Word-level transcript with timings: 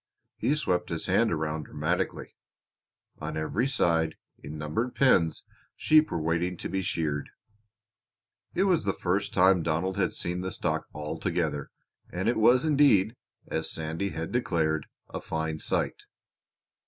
He 0.35 0.55
swept 0.55 0.89
his 0.89 1.05
hand 1.05 1.31
around 1.31 1.65
dramatically. 1.65 2.35
On 3.19 3.37
every 3.37 3.67
side, 3.67 4.15
in 4.39 4.57
numbered 4.57 4.95
pens, 4.95 5.43
sheep 5.75 6.09
were 6.09 6.19
waiting 6.19 6.57
to 6.57 6.67
be 6.67 6.81
sheared. 6.81 7.29
It 8.55 8.63
was 8.63 8.83
the 8.83 8.93
first 8.93 9.31
time 9.31 9.61
Donald 9.61 9.97
had 9.97 10.13
seen 10.13 10.41
the 10.41 10.49
stock 10.49 10.87
all 10.91 11.19
together 11.19 11.69
and 12.11 12.27
it 12.27 12.37
was 12.37 12.65
indeed, 12.65 13.15
as 13.45 13.69
Sandy 13.71 14.09
had 14.09 14.31
declared, 14.31 14.87
a 15.07 15.21
fine 15.21 15.59
sight. 15.59 16.07